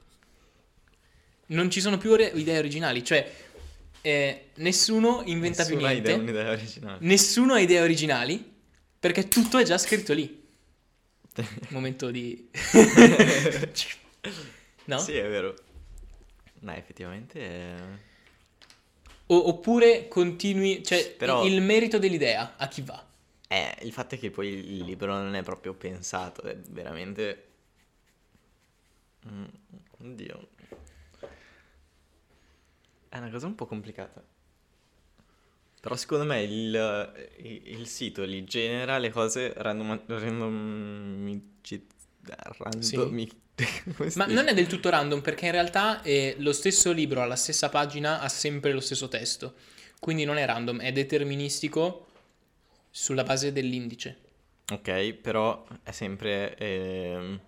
Non 1.47 1.69
ci 1.71 1.81
sono 1.81 1.99
più 1.99 2.13
ore- 2.13 2.31
idee 2.35 2.59
originali, 2.59 3.03
cioè 3.05 3.29
eh, 4.03 4.51
nessuno 4.57 5.23
inventa 5.27 5.63
Nessuna 5.63 5.79
più 5.79 5.87
niente. 5.87 6.11
idea, 6.11 6.23
un'idea 6.23 6.51
originale. 6.53 6.99
Nessuno 7.01 7.55
ha 7.55 7.61
idee 7.61 7.81
originali 7.81 8.53
perché 8.99 9.29
tutto 9.29 9.59
è 9.59 9.65
già 9.65 9.79
scritto 9.79 10.13
lì. 10.13 10.39
Momento 11.71 12.11
di... 12.11 12.51
no? 14.85 14.99
Sì, 14.99 15.17
è 15.17 15.29
vero. 15.29 15.55
No, 16.61 16.73
effettivamente 16.75 17.41
è... 17.41 17.75
O- 19.27 19.49
oppure 19.49 20.09
continui... 20.09 20.83
Cioè, 20.85 21.15
Però- 21.17 21.45
il 21.45 21.61
merito 21.63 21.99
dell'idea 21.99 22.57
a 22.57 22.69
chi 22.69 22.83
va? 22.83 23.07
Eh, 23.49 23.77
il 23.83 23.93
fatto 23.93 24.15
è 24.15 24.19
che 24.19 24.31
poi 24.31 24.49
il 24.49 24.85
libro 24.85 25.13
non 25.13 25.35
è 25.35 25.43
proprio 25.43 25.75
pensato, 25.75 26.43
è 26.43 26.57
veramente... 26.69 27.47
Mm, 29.29 29.45
Oddio. 29.99 30.49
È 33.11 33.19
una 33.19 33.29
cosa 33.31 33.47
un 33.47 33.55
po' 33.57 33.67
complicata. 33.67 34.23
Però 35.81 35.97
secondo 35.97 36.25
me 36.25 36.43
il, 36.43 37.31
il- 37.39 37.63
il 37.81 37.87
sito 37.87 38.23
li 38.25 38.45
genera 38.45 38.99
le 38.99 39.11
cose 39.11 39.53
random... 39.57 40.03
randomi- 40.07 41.59
come 43.97 44.11
si 44.11 44.19
Ma 44.19 44.27
non 44.27 44.49
è 44.49 44.55
del 44.55 44.67
tutto 44.67 44.89
random 44.91 45.21
perché 45.23 45.47
in 45.47 45.53
realtà 45.53 46.03
eh, 46.03 46.37
lo 46.39 46.53
stesso 46.53 46.93
libro 46.93 47.23
alla 47.23 47.37
stessa 47.37 47.69
pagina 47.69 48.21
ha 48.21 48.29
sempre 48.29 48.73
lo 48.73 48.81
stesso 48.81 49.09
testo. 49.09 49.55
Quindi 49.99 50.25
non 50.25 50.37
è 50.37 50.47
random, 50.47 50.81
è 50.81 50.93
deterministico 50.93 52.07
sulla 52.91 53.23
base 53.25 53.53
dell'indice. 53.53 54.19
Ok, 54.71 55.13
però 55.15 55.67
è 55.83 55.91
sempre... 55.93 56.57
ehm, 56.57 57.41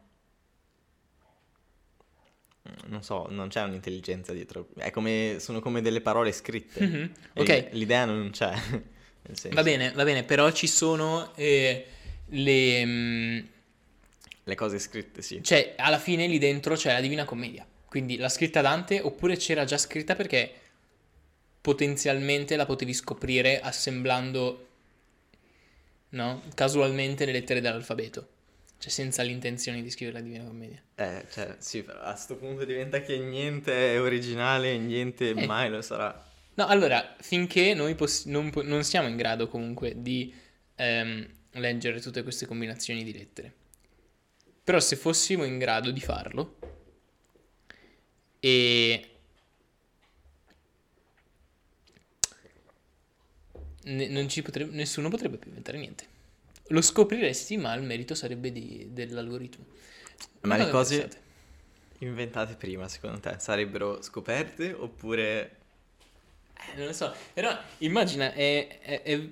Non 2.92 3.02
so, 3.02 3.26
non 3.30 3.48
c'è 3.48 3.62
un'intelligenza 3.62 4.34
dietro. 4.34 4.68
È 4.76 4.90
come, 4.90 5.36
sono 5.40 5.60
come 5.60 5.80
delle 5.80 6.02
parole 6.02 6.30
scritte. 6.30 6.84
Mhm, 6.86 7.10
E 7.32 7.40
Ok, 7.40 7.68
L'idea 7.72 8.04
non 8.04 8.28
c'è. 8.30 8.52
Va 9.52 9.62
bene, 9.62 9.92
va 9.92 10.02
bene, 10.04 10.24
però 10.24 10.50
ci 10.50 10.66
sono 10.66 11.32
eh, 11.36 11.86
le... 12.26 12.84
mm, 12.84 13.38
Le 14.44 14.54
cose 14.56 14.78
scritte, 14.78 15.22
sì. 15.22 15.42
Cioè, 15.42 15.74
alla 15.76 15.98
fine 15.98 16.26
lì 16.26 16.38
dentro 16.38 16.74
c'è 16.74 16.92
la 16.92 17.00
Divina 17.00 17.24
Commedia. 17.24 17.64
Quindi 17.86 18.16
l'ha 18.16 18.28
scritta 18.28 18.60
Dante, 18.60 19.00
oppure 19.00 19.36
c'era 19.36 19.64
già 19.64 19.78
scritta 19.78 20.14
perché 20.16 20.52
potenzialmente 21.60 22.56
la 22.56 22.66
potevi 22.66 22.92
scoprire 22.92 23.60
assemblando, 23.60 24.66
no? 26.10 26.42
Casualmente 26.54 27.24
le 27.24 27.32
lettere 27.32 27.60
dell'alfabeto. 27.60 28.28
Cioè, 28.82 28.90
senza 28.90 29.22
l'intenzione 29.22 29.80
di 29.80 29.88
scrivere 29.90 30.18
la 30.18 30.24
Divina 30.24 30.42
Commedia. 30.42 30.82
Eh, 30.96 31.24
cioè, 31.30 31.54
sì, 31.60 31.84
però 31.84 32.00
a 32.00 32.16
sto 32.16 32.34
punto 32.34 32.64
diventa 32.64 33.00
che 33.00 33.16
niente 33.16 33.94
è 33.94 34.00
originale, 34.00 34.76
niente 34.76 35.28
Eh. 35.30 35.46
mai 35.46 35.70
lo 35.70 35.80
sarà. 35.82 36.20
No, 36.54 36.66
allora, 36.66 37.14
finché 37.20 37.74
noi 37.74 37.94
poss- 37.94 38.24
non, 38.24 38.50
po- 38.50 38.62
non 38.64 38.82
siamo 38.82 39.06
in 39.06 39.14
grado 39.16 39.46
comunque 39.46 40.02
di 40.02 40.34
ehm, 40.74 41.28
leggere 41.52 42.00
tutte 42.00 42.24
queste 42.24 42.44
combinazioni 42.46 43.04
di 43.04 43.12
lettere. 43.12 43.54
Però 44.64 44.80
se 44.80 44.96
fossimo 44.96 45.44
in 45.44 45.58
grado 45.58 45.92
di 45.92 46.00
farlo 46.00 46.58
e 48.40 49.08
ne- 53.84 54.08
non 54.08 54.28
ci 54.28 54.42
potrebbe- 54.42 54.74
nessuno 54.74 55.08
potrebbe 55.08 55.36
più 55.36 55.50
inventare 55.50 55.78
niente. 55.78 56.06
Lo 56.68 56.80
scopriresti, 56.80 57.56
ma 57.56 57.72
il 57.74 57.82
merito 57.82 58.14
sarebbe 58.14 58.50
di- 58.50 58.88
dell'algoritmo. 58.90 59.64
Ma 60.42 60.56
Cosa 60.56 60.64
le 60.64 60.68
cose 60.68 60.96
pensate? 60.96 61.20
inventate 61.98 62.54
prima, 62.56 62.88
secondo 62.88 63.20
te, 63.20 63.36
sarebbero 63.38 64.02
scoperte 64.02 64.72
oppure... 64.72 65.56
Eh, 66.54 66.76
non 66.76 66.86
lo 66.86 66.92
so, 66.92 67.12
però 67.32 67.56
immagina, 67.78 68.32
è- 68.32 68.78
è- 68.80 69.02
è- 69.02 69.28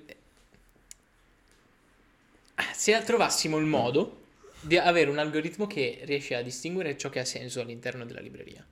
se 2.73 3.03
trovassimo 3.03 3.57
il 3.57 3.65
modo 3.65 4.21
di 4.61 4.77
avere 4.77 5.09
un 5.09 5.17
algoritmo 5.17 5.67
che 5.67 5.99
riesce 6.03 6.35
a 6.35 6.41
distinguere 6.41 6.97
ciò 6.97 7.09
che 7.09 7.19
ha 7.19 7.25
senso 7.25 7.59
all'interno 7.59 8.05
della 8.05 8.21
libreria 8.21 8.65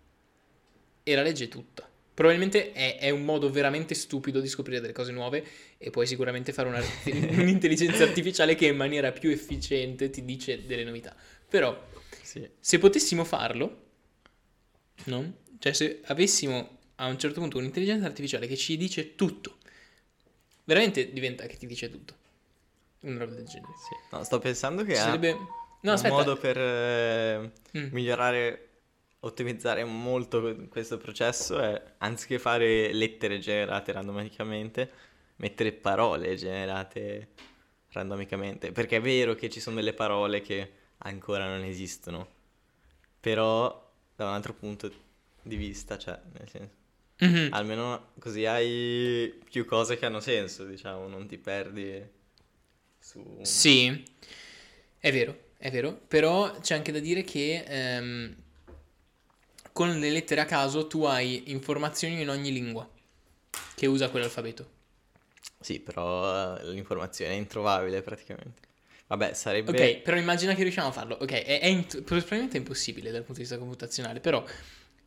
e 1.04 1.16
la 1.16 1.22
legge 1.22 1.48
tutta. 1.50 1.88
Probabilmente 2.20 2.74
è, 2.74 2.98
è 2.98 3.12
un 3.12 3.24
modo 3.24 3.50
veramente 3.50 3.96
stupido 3.96 4.42
di 4.42 4.50
scoprire 4.50 4.82
delle 4.82 4.92
cose 4.92 5.14
nuove 5.14 5.42
e 5.78 5.90
puoi 5.90 6.06
sicuramente 6.06 6.52
fare 6.52 6.68
una- 6.68 6.84
un'intelligenza 7.40 8.04
artificiale 8.04 8.56
che 8.56 8.66
in 8.66 8.76
maniera 8.76 9.14
più 9.14 9.30
efficiente 9.30 10.10
ti 10.10 10.26
dice 10.26 10.66
delle 10.66 10.84
novità. 10.84 11.16
Però 11.48 11.82
Sì. 12.22 12.46
se 12.60 12.78
potessimo 12.78 13.24
farlo, 13.24 13.84
no? 15.06 15.34
Cioè 15.60 15.72
se 15.72 16.02
avessimo 16.08 16.80
a 16.96 17.06
un 17.08 17.18
certo 17.18 17.40
punto 17.40 17.58
un'intelligenza 17.58 18.06
artificiale 18.08 18.48
che 18.48 18.58
ci 18.58 18.76
dice 18.76 19.16
tutto, 19.16 19.56
veramente 20.66 21.14
diventa 21.14 21.46
che 21.46 21.56
ti 21.56 21.68
dice 21.68 21.90
tutto. 21.90 22.16
Una 23.04 23.20
roba 23.20 23.34
del 23.36 23.46
genere. 23.46 23.72
Sì. 23.78 23.96
No, 24.14 24.26
sto 24.26 24.40
pensando 24.40 24.84
che 24.84 24.94
Ci 24.96 25.00
sarebbe... 25.00 25.32
No, 25.32 25.48
un 25.82 25.90
aspetta. 25.92 26.14
modo 26.14 26.36
per 26.36 26.58
eh, 26.58 27.52
Mm. 27.78 27.88
migliorare, 27.94 28.69
ottimizzare 29.22 29.84
molto 29.84 30.56
questo 30.70 30.98
processo 30.98 31.60
è, 31.60 31.82
anziché 31.98 32.40
fare 32.40 32.94
lettere 32.94 33.40
generate 33.40 33.92
randomicamente, 33.92 34.90
mettere 35.38 35.72
parole 35.72 36.36
generate 36.36 37.30
randomicamente. 37.92 38.72
Perché 38.72 38.98
è 38.98 39.02
vero 39.02 39.36
che 39.36 39.50
ci 39.50 39.60
sono 39.60 39.78
delle 39.78 39.94
parole 39.94 40.42
che 40.42 40.72
ancora 41.00 41.48
non 41.48 41.64
esistono, 41.64 42.28
però 43.20 43.92
da 44.16 44.26
un 44.26 44.34
altro 44.34 44.54
punto 44.54 44.92
di 45.42 45.56
vista, 45.56 45.98
cioè, 45.98 46.20
nel 46.38 46.50
senso, 46.50 46.78
Mhm. 47.20 47.50
almeno 47.52 48.12
così 48.18 48.46
hai 48.46 49.42
più 49.50 49.66
cose 49.66 49.98
che 49.98 50.06
hanno 50.06 50.22
senso, 50.22 50.64
diciamo, 50.66 51.08
non 51.08 51.28
ti 51.28 51.38
perdi 51.38 52.02
su... 52.98 53.40
Sì, 53.42 54.04
è 54.98 55.12
vero, 55.12 55.38
è 55.58 55.70
vero, 55.70 55.94
però 56.08 56.60
c'è 56.60 56.76
anche 56.76 56.94
da 56.94 57.00
dire 57.00 57.24
che 57.24 57.66
ehm, 57.68 58.36
con 59.80 59.98
le 59.98 60.10
lettere 60.10 60.42
a 60.42 60.46
caso 60.46 60.88
tu 60.88 61.06
hai 61.06 61.52
informazioni 61.52 62.20
in 62.22 62.28
ogni 62.28 62.52
lingua 62.52 62.86
che 63.76 63.86
usa 63.88 64.10
quell'alfabeto. 64.10 64.70
Sì, 65.62 65.80
però 65.80 66.58
eh, 66.58 66.72
l'informazione 66.72 67.34
è 67.34 67.36
introvabile 67.38 68.02
praticamente. 68.02 68.62
Vabbè, 69.08 69.34
sarebbe... 69.34 69.72
Ok, 69.72 70.02
però 70.02 70.18
immagina 70.18 70.54
che 70.56 70.64
riusciamo 70.64 70.88
a 70.90 70.92
farlo. 70.92 71.16
Ok, 71.16 71.32
è, 71.32 71.60
è 71.60 71.66
int- 71.68 72.02
probabilmente 72.02 72.58
è 72.58 72.60
impossibile 72.60 73.12
dal 73.12 73.22
punto 73.22 73.36
di 73.36 73.42
vista 73.42 73.58
computazionale, 73.58 74.20
però 74.20 74.44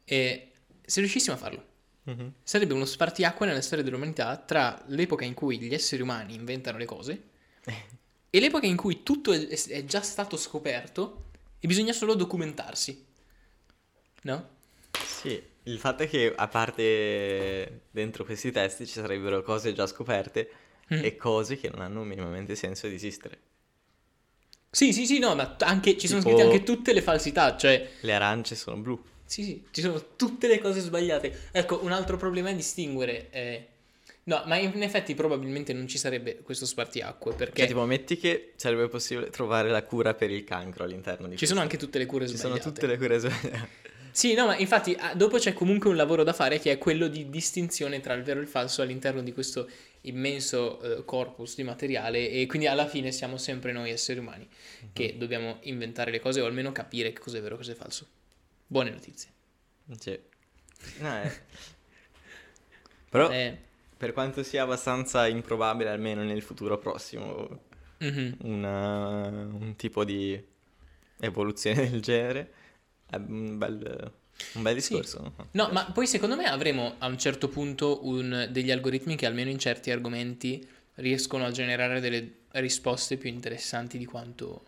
E 0.04 0.52
se 0.84 1.00
riuscissimo 1.00 1.34
a 1.36 1.38
farlo, 1.38 1.70
Mhm. 2.04 2.32
sarebbe 2.42 2.74
uno 2.74 2.84
spartiacque 2.84 3.46
nella 3.46 3.62
storia 3.62 3.84
dell'umanità 3.84 4.36
tra 4.38 4.82
l'epoca 4.88 5.24
in 5.24 5.34
cui 5.34 5.58
gli 5.60 5.74
esseri 5.74 6.02
umani 6.02 6.34
inventano 6.34 6.78
le 6.78 6.84
cose 6.86 7.22
e 8.30 8.40
l'epoca 8.40 8.66
in 8.66 8.76
cui 8.76 9.02
tutto 9.02 9.32
è, 9.32 9.46
è 9.48 9.84
già 9.84 10.02
stato 10.02 10.36
scoperto 10.36 11.30
e 11.60 11.66
bisogna 11.66 11.92
solo 11.92 12.14
documentarsi. 12.14 13.06
No? 14.24 14.51
Sì, 15.22 15.42
il 15.64 15.78
fatto 15.78 16.02
è 16.02 16.08
che 16.08 16.32
a 16.34 16.48
parte 16.48 17.82
dentro 17.90 18.24
questi 18.24 18.50
testi 18.50 18.86
ci 18.86 18.94
sarebbero 18.94 19.42
cose 19.42 19.72
già 19.72 19.86
scoperte 19.86 20.50
Mm. 20.92 21.04
e 21.04 21.16
cose 21.16 21.56
che 21.56 21.70
non 21.70 21.80
hanno 21.80 22.02
minimamente 22.02 22.54
senso 22.56 22.88
di 22.88 22.96
esistere. 22.96 23.38
Sì, 24.68 24.92
sì, 24.92 25.06
sì, 25.06 25.18
no, 25.20 25.34
ma 25.34 25.56
anche, 25.60 25.96
ci 25.96 26.06
sono 26.08 26.20
Tipo- 26.20 26.34
scritte 26.34 26.48
anche 26.50 26.64
tutte 26.64 26.92
le 26.92 27.00
falsità, 27.02 27.56
cioè... 27.56 27.88
Le 28.00 28.12
arance 28.12 28.56
sono 28.56 28.76
blu. 28.78 29.00
Sì, 29.24 29.42
sì, 29.44 29.64
ci 29.70 29.80
sono 29.80 30.02
tutte 30.16 30.48
le 30.48 30.58
cose 30.58 30.80
sbagliate. 30.80 31.48
Ecco, 31.52 31.82
un 31.84 31.92
altro 31.92 32.16
problema 32.16 32.50
è 32.50 32.54
distinguere... 32.54 33.30
eh, 33.30 33.66
No, 34.24 34.42
ma 34.46 34.56
in 34.56 34.82
effetti 34.82 35.14
probabilmente 35.14 35.72
non 35.72 35.88
ci 35.88 35.98
sarebbe 35.98 36.38
questo 36.42 36.64
spartiacque, 36.66 37.32
perché 37.34 37.58
Cioè, 37.60 37.66
tipo, 37.68 37.84
metti 37.86 38.16
che 38.16 38.52
sarebbe 38.56 38.88
possibile 38.88 39.30
trovare 39.30 39.68
la 39.70 39.82
cura 39.84 40.14
per 40.14 40.30
il 40.30 40.44
cancro 40.44 40.84
all'interno 40.84 41.26
di 41.26 41.36
ci 41.36 41.46
sono 41.46 41.60
questo. 41.60 41.74
anche 41.74 41.76
tutte 41.76 41.98
le 41.98 42.06
cure 42.06 42.28
Ci 42.28 42.36
sono 42.36 42.54
sbagliate. 42.56 42.68
tutte 42.72 42.86
le 42.86 42.96
cure 42.98 43.18
sbagliate. 43.18 43.68
Sì, 44.12 44.34
no, 44.34 44.46
ma 44.46 44.56
infatti 44.56 44.94
ah, 44.98 45.14
dopo 45.14 45.38
c'è 45.38 45.54
comunque 45.54 45.88
un 45.88 45.96
lavoro 45.96 46.22
da 46.22 46.32
fare 46.34 46.58
che 46.58 46.70
è 46.72 46.78
quello 46.78 47.08
di 47.08 47.30
distinzione 47.30 48.00
tra 48.00 48.12
il 48.14 48.22
vero 48.22 48.40
e 48.40 48.42
il 48.42 48.48
falso 48.48 48.82
all'interno 48.82 49.22
di 49.22 49.32
questo 49.32 49.68
immenso 50.02 50.80
eh, 50.82 51.04
corpus 51.04 51.54
di 51.56 51.62
materiale 51.62 52.28
e 52.30 52.46
quindi 52.46 52.66
alla 52.66 52.86
fine 52.86 53.10
siamo 53.12 53.38
sempre 53.38 53.72
noi 53.72 53.90
esseri 53.90 54.18
umani 54.18 54.46
che 54.92 55.16
dobbiamo 55.16 55.58
inventare 55.62 56.10
le 56.10 56.20
cose 56.20 56.40
o 56.40 56.46
almeno 56.46 56.72
capire 56.72 57.12
che 57.12 57.20
cos'è 57.20 57.40
vero 57.40 57.54
e 57.54 57.58
cos'è 57.58 57.74
falso. 57.74 58.06
Buone 58.66 58.90
notizie. 58.90 59.30
Sì. 59.98 60.18
No, 60.98 61.22
eh. 61.22 61.32
Però, 63.10 63.30
Eh, 63.30 63.58
per 63.96 64.12
quanto 64.12 64.42
sia 64.42 64.62
abbastanza 64.62 65.26
improbabile, 65.28 65.90
almeno 65.90 66.22
nel 66.22 66.42
futuro 66.42 66.78
prossimo, 66.78 67.60
mhm. 67.98 68.36
una- 68.42 69.28
un 69.28 69.74
tipo 69.76 70.04
di 70.04 70.42
evoluzione 71.20 71.88
del 71.90 72.00
genere, 72.00 72.52
è 73.12 73.16
un 73.16 73.58
bel, 73.58 74.12
un 74.54 74.62
bel 74.62 74.80
Sì. 74.80 74.94
discorso. 74.94 75.20
no? 75.36 75.48
No, 75.52 75.68
ma 75.72 75.84
poi 75.92 76.06
secondo 76.06 76.34
me 76.36 76.44
avremo 76.44 76.94
a 76.98 77.06
un 77.06 77.18
certo 77.18 77.48
punto 77.48 78.06
un- 78.06 78.48
degli 78.50 78.70
algoritmi 78.70 79.16
che 79.16 79.26
almeno 79.26 79.50
in 79.50 79.58
certi 79.58 79.90
argomenti 79.90 80.66
riescono 80.96 81.44
a 81.44 81.50
generare 81.50 82.00
delle 82.00 82.40
risposte 82.52 83.16
più 83.16 83.28
interessanti 83.28 83.98
di 83.98 84.04
quanto... 84.04 84.64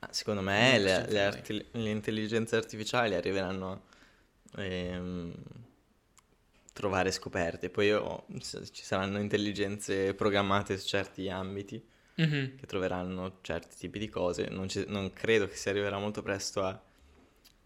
Ah, 0.00 0.08
Secondo 0.10 0.42
me 0.42 0.72
Non 0.78 0.82
le, 0.82 1.06
le 1.10 1.20
arti- 1.24 1.66
le 1.70 1.90
intelligenze 1.90 2.56
artificiali 2.56 3.14
arriveranno 3.14 3.82
a 4.54 4.62
ehm, 4.64 5.34
trovare 6.72 7.10
scoperte, 7.12 7.70
poi 7.70 7.92
oh, 7.92 8.24
ci 8.40 8.82
saranno 8.82 9.18
intelligenze 9.18 10.14
programmate 10.14 10.78
su 10.78 10.86
certi 10.86 11.28
ambiti 11.28 11.82
Mhm. 12.14 12.56
che 12.56 12.66
troveranno 12.66 13.38
certi 13.42 13.76
tipi 13.76 13.98
di 13.98 14.08
cose. 14.08 14.46
Non, 14.48 14.68
ci- 14.68 14.84
non 14.88 15.12
credo 15.12 15.46
che 15.48 15.56
si 15.56 15.68
arriverà 15.68 15.98
molto 15.98 16.22
presto 16.22 16.62
a 16.62 16.78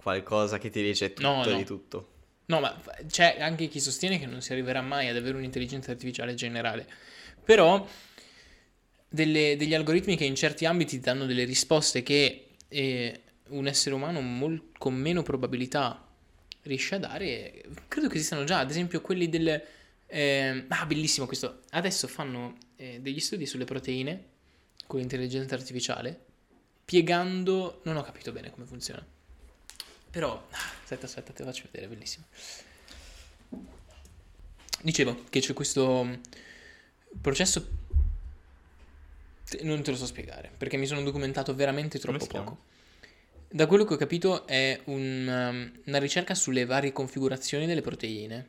qualcosa 0.07 0.59
che 0.59 0.71
ti 0.71 0.81
dice 0.85 1.13
tutto 1.13 1.27
No, 1.29 1.45
no. 1.45 1.57
di 1.57 1.65
tutto. 1.65 2.11
No, 2.47 2.61
ma 2.61 2.81
c'è 3.09 3.39
anche 3.41 3.67
chi 3.67 3.81
sostiene 3.81 4.21
che 4.21 4.27
non 4.27 4.41
si 4.41 4.53
arriverà 4.53 4.81
mai 4.81 5.09
ad 5.09 5.17
avere 5.17 5.37
un'intelligenza 5.37 5.91
artificiale 5.91 6.35
generale. 6.35 6.87
Però 7.45 7.85
delle- 9.09 9.57
degli 9.57 9.75
algoritmi 9.75 10.17
che 10.17 10.25
in 10.25 10.37
certi 10.37 10.65
ambiti 10.65 11.01
danno 11.01 11.27
delle 11.27 11.43
risposte 11.43 12.05
che 12.05 12.51
eh, 12.69 13.21
un 13.49 13.67
essere 13.67 13.97
umano 13.97 14.21
mol- 14.21 14.71
con 14.79 14.95
meno 14.95 15.25
probabilità 15.25 16.07
riesce 16.63 16.95
a 16.95 16.99
dare, 16.99 17.65
credo 17.89 18.07
che 18.07 18.15
esistano 18.17 18.45
già. 18.45 18.61
Ad 18.61 18.71
esempio 18.71 19.01
quelli 19.01 19.29
del... 19.29 19.61
eh, 20.07 20.65
ah, 20.69 20.87
bellissimo 20.87 21.27
questo. 21.27 21.63
Adesso 21.71 22.07
fanno 22.07 22.57
eh, 22.77 23.01
degli 23.01 23.19
studi 23.21 23.45
sulle 23.45 23.65
proteine 23.65 24.25
con 24.87 25.01
l'intelligenza 25.01 25.57
artificiale, 25.57 26.17
piegando... 26.85 27.81
Non 27.85 27.97
ho 27.97 28.03
capito 28.03 28.31
bene 28.31 28.51
come 28.51 28.67
funziona. 28.67 29.05
Però, 30.17 30.47
aspetta, 30.83 31.05
aspetta, 31.05 31.35
te 31.35 31.45
lo 31.45 31.51
faccio 31.51 31.69
vedere, 31.71 31.89
bellissimo. 31.89 32.25
Dicevo 34.81 35.25
che 35.29 35.41
c'è 35.41 35.53
questo 35.53 36.05
mm, 36.05 36.15
processo. 37.21 37.69
Non 39.61 39.83
te 39.83 39.91
lo 39.91 39.97
so 39.99 40.07
spiegare 40.07 40.51
perché 40.57 40.79
mi 40.79 40.87
sono 40.87 41.03
documentato 41.03 41.55
veramente 41.55 41.99
troppo 41.99 42.25
poco. 42.25 42.59
Da 43.47 43.67
quello 43.67 43.85
che 43.85 43.93
ho 43.93 43.99
capito 43.99 44.47
è 44.47 44.81
un, 44.85 45.27
um, 45.29 45.81
una 45.85 45.99
ricerca 45.99 46.35
sulle 46.35 46.65
varie 46.65 46.93
configurazioni 46.93 47.67
delle 47.67 47.83
proteine. 47.83 48.49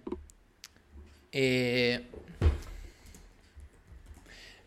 E... 1.27 2.05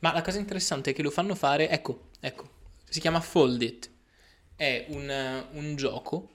Ma 0.00 0.12
la 0.12 0.20
cosa 0.20 0.38
interessante 0.38 0.90
è 0.90 0.92
che 0.92 1.02
lo 1.02 1.10
fanno 1.10 1.34
fare, 1.34 1.70
ecco, 1.70 2.08
ecco, 2.20 2.50
si 2.84 3.00
chiama 3.00 3.22
Fold 3.22 3.62
It. 3.62 3.90
È 4.54 4.84
un, 4.90 5.46
un 5.52 5.76
gioco 5.76 6.32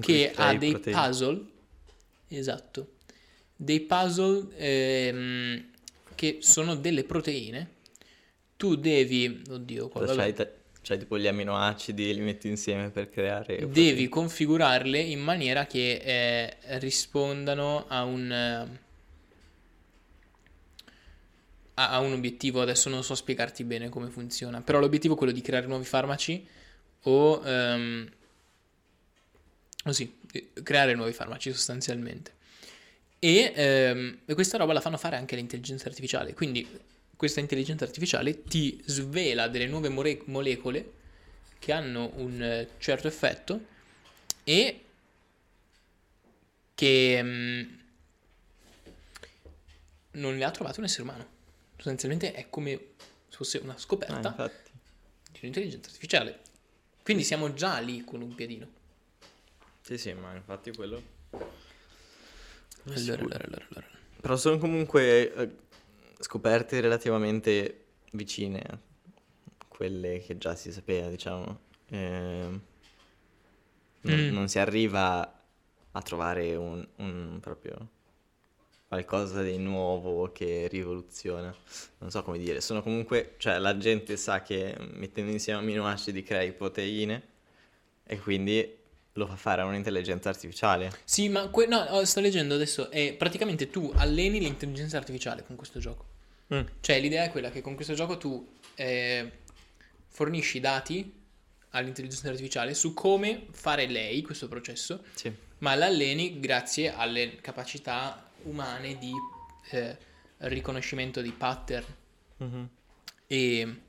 che 0.00 0.32
ha 0.34 0.54
dei 0.54 0.72
proteine. 0.72 1.00
puzzle, 1.00 1.44
esatto, 2.28 2.92
dei 3.56 3.80
puzzle 3.80 4.48
ehm, 4.56 5.64
che 6.14 6.38
sono 6.40 6.74
delle 6.74 7.04
proteine. 7.04 7.76
Tu 8.56 8.76
devi, 8.76 9.42
oddio, 9.48 9.88
qua. 9.88 10.04
C'hai, 10.06 10.98
tipo 10.98 11.18
gli 11.18 11.26
aminoacidi 11.26 12.14
li 12.14 12.20
metti 12.20 12.48
insieme 12.48 12.90
per 12.90 13.10
creare... 13.10 13.68
devi 13.68 14.08
configurarle 14.08 14.98
in 14.98 15.20
maniera 15.20 15.66
che 15.66 16.00
eh, 16.02 16.78
rispondano 16.78 17.84
a 17.88 18.04
un 18.04 18.68
a 21.74 22.00
un 22.00 22.12
obiettivo. 22.12 22.60
Adesso 22.60 22.88
non 22.88 23.04
so 23.04 23.14
spiegarti 23.14 23.64
bene 23.64 23.88
come 23.88 24.08
funziona, 24.08 24.60
però 24.60 24.80
l'obiettivo 24.80 25.14
è 25.14 25.16
quello 25.16 25.32
di 25.32 25.40
creare 25.40 25.66
nuovi 25.66 25.84
farmaci 25.84 26.46
o 27.02 27.42
ehm, 27.44 28.10
o 29.90 29.92
sì, 29.94 30.12
eh, 30.32 30.50
creare 30.62 30.94
nuovi 30.94 31.12
farmaci 31.12 31.52
sostanzialmente. 31.52 32.32
E, 33.18 33.52
ehm, 33.54 34.18
e 34.24 34.34
questa 34.34 34.56
roba 34.58 34.72
la 34.72 34.80
fanno 34.80 34.96
fare 34.96 35.16
anche 35.16 35.36
l'intelligenza 35.36 35.88
artificiale. 35.88 36.34
Quindi 36.34 36.66
questa 37.16 37.40
intelligenza 37.40 37.84
artificiale 37.84 38.44
ti 38.44 38.80
svela 38.86 39.48
delle 39.48 39.66
nuove 39.66 39.88
more- 39.88 40.22
molecole 40.26 40.92
che 41.58 41.72
hanno 41.72 42.12
un 42.14 42.40
eh, 42.40 42.68
certo 42.78 43.08
effetto 43.08 43.60
e 44.44 44.82
che 46.74 47.20
mm, 47.22 47.62
non 50.12 50.36
le 50.36 50.44
ha 50.44 50.50
trovate 50.52 50.78
un 50.78 50.86
essere 50.86 51.02
umano. 51.02 51.26
Sostanzialmente 51.76 52.32
è 52.32 52.48
come 52.48 52.78
se 53.28 53.36
fosse 53.36 53.58
una 53.58 53.74
Ah, 53.74 53.78
scoperta 53.78 54.28
infatti. 54.28 54.70
di 55.32 55.38
un'intelligenza 55.40 55.88
artificiale. 55.88 56.38
Quindi 57.02 57.24
siamo 57.24 57.52
già 57.52 57.78
lì 57.78 58.04
con 58.04 58.20
un 58.22 58.34
piedino. 58.34 58.76
Sì, 59.88 59.96
sì, 59.96 60.12
ma 60.12 60.34
infatti 60.34 60.70
quello... 60.72 61.02
Allora, 62.94 63.22
allora, 63.22 63.44
allora, 63.44 63.66
allora. 63.70 63.86
Però 64.20 64.36
sono 64.36 64.58
comunque 64.58 65.32
eh, 65.32 65.56
scoperte 66.18 66.80
relativamente 66.80 67.86
vicine 68.12 68.60
a 68.60 68.78
quelle 69.66 70.18
che 70.18 70.36
già 70.36 70.54
si 70.54 70.72
sapeva, 70.72 71.08
diciamo. 71.08 71.60
Ehm, 71.88 72.60
non, 74.02 74.14
Mm. 74.18 74.30
non 74.30 74.48
si 74.48 74.58
arriva 74.58 75.42
a 75.92 76.02
trovare 76.02 76.54
un, 76.54 76.86
un 76.96 77.38
proprio 77.40 77.88
qualcosa 78.88 79.42
di 79.42 79.56
nuovo 79.56 80.30
che 80.32 80.68
rivoluziona. 80.68 81.54
Non 82.00 82.10
so 82.10 82.22
come 82.22 82.36
dire, 82.36 82.60
sono 82.60 82.82
comunque, 82.82 83.36
cioè 83.38 83.58
la 83.58 83.78
gente 83.78 84.18
sa 84.18 84.42
che 84.42 84.76
mettendo 84.92 85.30
insieme 85.30 85.60
aminoacidi 85.60 86.22
crei 86.22 86.52
proteine 86.52 87.22
e 88.04 88.18
quindi 88.18 88.77
lo 89.18 89.26
fa 89.26 89.36
fare 89.36 89.60
a 89.60 89.64
un'intelligenza 89.66 90.28
artificiale. 90.30 90.90
Sì, 91.04 91.28
ma 91.28 91.48
que- 91.48 91.66
no, 91.66 91.78
oh, 91.78 92.04
sto 92.04 92.20
leggendo 92.20 92.54
adesso. 92.54 92.90
E 92.90 93.14
praticamente 93.18 93.68
tu 93.68 93.92
alleni 93.96 94.38
l'intelligenza 94.38 94.96
artificiale 94.96 95.44
con 95.44 95.56
questo 95.56 95.78
gioco. 95.80 96.06
Mm. 96.54 96.60
Cioè, 96.80 96.98
l'idea 97.00 97.24
è 97.24 97.30
quella 97.30 97.50
che 97.50 97.60
con 97.60 97.74
questo 97.74 97.92
gioco 97.94 98.16
tu 98.16 98.54
eh, 98.76 99.30
fornisci 100.06 100.60
dati 100.60 101.12
all'intelligenza 101.70 102.28
artificiale 102.28 102.72
su 102.72 102.94
come 102.94 103.46
fare 103.50 103.86
lei 103.86 104.22
questo 104.22 104.48
processo, 104.48 105.04
Sì. 105.14 105.30
ma 105.58 105.74
l'alleni 105.74 106.40
grazie 106.40 106.94
alle 106.94 107.36
capacità 107.42 108.30
umane 108.44 108.96
di 108.96 109.12
eh, 109.70 109.96
riconoscimento 110.38 111.20
di 111.20 111.32
pattern. 111.32 111.84
Mhm. 112.38 112.68
E 113.26 113.80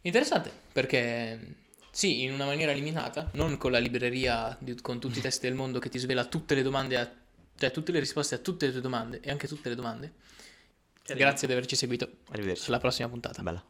interessante 0.00 0.50
perché 0.72 1.66
sì, 1.98 2.22
in 2.22 2.32
una 2.32 2.44
maniera 2.44 2.70
limitata, 2.70 3.28
non 3.32 3.56
con 3.56 3.72
la 3.72 3.78
libreria 3.80 4.56
di- 4.60 4.80
con 4.80 5.00
tutti 5.00 5.18
i 5.18 5.20
test 5.20 5.40
del 5.42 5.54
mondo 5.54 5.80
che 5.80 5.88
ti 5.88 5.98
svela 5.98 6.24
tutte 6.26 6.54
le 6.54 6.62
domande, 6.62 6.96
a- 6.96 7.10
cioè 7.56 7.72
tutte 7.72 7.90
le 7.90 7.98
risposte 7.98 8.36
a 8.36 8.38
tutte 8.38 8.66
le 8.66 8.70
tue 8.72 8.80
domande 8.80 9.18
e 9.20 9.32
anche 9.32 9.48
tutte 9.48 9.68
le 9.68 9.74
domande. 9.74 10.12
Grazie 11.04 11.48
di 11.48 11.54
averci 11.54 11.74
seguito. 11.74 12.08
Arrivederci. 12.28 12.68
Alla 12.68 12.78
prossima 12.78 13.08
puntata. 13.08 13.42
Bella. 13.42 13.64